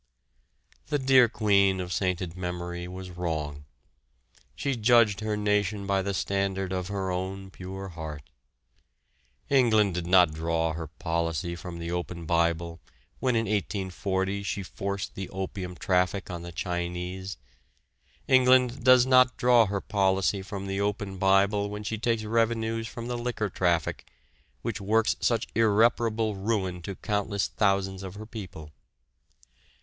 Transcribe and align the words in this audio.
The 0.87 0.97
dear 0.97 1.29
Queen 1.29 1.79
of 1.79 1.93
sainted 1.93 2.35
memory 2.35 2.87
was 2.87 3.11
wrong. 3.11 3.65
She 4.55 4.75
judged 4.75 5.19
her 5.19 5.37
nation 5.37 5.85
by 5.85 6.01
the 6.01 6.15
standard 6.15 6.71
of 6.73 6.87
her 6.87 7.11
own 7.11 7.51
pure 7.51 7.89
heart. 7.89 8.23
England 9.47 9.93
did 9.93 10.07
not 10.07 10.33
draw 10.33 10.73
her 10.73 10.87
policy 10.87 11.55
from 11.55 11.77
the 11.77 11.91
open 11.91 12.25
Bible 12.25 12.81
when 13.19 13.35
in 13.35 13.45
1840 13.45 14.41
she 14.41 14.63
forced 14.63 15.13
the 15.13 15.29
opium 15.29 15.75
traffic 15.75 16.31
on 16.31 16.41
the 16.41 16.51
Chinese. 16.51 17.37
England 18.27 18.83
does 18.83 19.05
not 19.05 19.37
draw 19.37 19.67
her 19.67 19.81
policy 19.81 20.41
from 20.41 20.65
the 20.65 20.81
open 20.81 21.19
Bible 21.19 21.69
when 21.69 21.83
she 21.83 21.99
takes 21.99 22.23
revenues 22.23 22.87
from 22.87 23.05
the 23.07 23.19
liquor 23.19 23.51
traffic, 23.51 24.07
which 24.63 24.81
works 24.81 25.15
such 25.19 25.47
irreparable 25.53 26.35
ruin 26.35 26.81
to 26.81 26.95
countless 26.95 27.49
thousands 27.49 28.01
of 28.01 28.15
her 28.15 28.25
people. 28.25 28.71